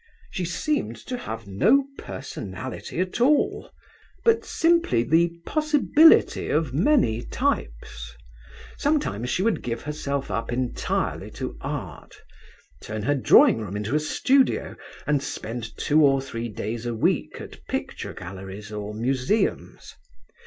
[0.31, 3.69] She seemed to have no personality at all,
[4.25, 8.15] but simply the possibility of many types.
[8.79, 12.15] Sometimes she would give herself up entirely to art,
[12.81, 14.75] turn her drawing room into a studio,
[15.05, 19.93] and spend two or three days a week at picture galleries or museums.